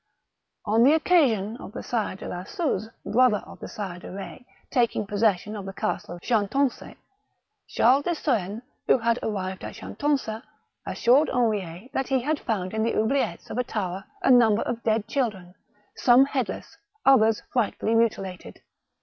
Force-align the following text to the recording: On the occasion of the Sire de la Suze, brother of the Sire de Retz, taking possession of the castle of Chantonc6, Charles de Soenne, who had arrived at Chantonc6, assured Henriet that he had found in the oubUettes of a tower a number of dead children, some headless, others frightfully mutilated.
On 0.65 0.81
the 0.81 0.93
occasion 0.93 1.57
of 1.57 1.73
the 1.73 1.83
Sire 1.83 2.15
de 2.15 2.27
la 2.27 2.43
Suze, 2.43 2.89
brother 3.05 3.43
of 3.45 3.59
the 3.59 3.67
Sire 3.67 3.99
de 3.99 4.09
Retz, 4.11 4.43
taking 4.71 5.05
possession 5.05 5.55
of 5.55 5.67
the 5.67 5.73
castle 5.73 6.15
of 6.15 6.21
Chantonc6, 6.21 6.95
Charles 7.67 8.05
de 8.05 8.15
Soenne, 8.15 8.63
who 8.87 8.97
had 8.97 9.19
arrived 9.21 9.63
at 9.63 9.75
Chantonc6, 9.75 10.41
assured 10.87 11.29
Henriet 11.31 11.91
that 11.93 12.07
he 12.07 12.21
had 12.23 12.39
found 12.39 12.73
in 12.73 12.81
the 12.81 12.93
oubUettes 12.93 13.51
of 13.51 13.59
a 13.59 13.63
tower 13.63 14.03
a 14.23 14.31
number 14.31 14.63
of 14.63 14.81
dead 14.81 15.07
children, 15.07 15.53
some 15.95 16.25
headless, 16.25 16.75
others 17.05 17.43
frightfully 17.53 17.93
mutilated. 17.93 18.59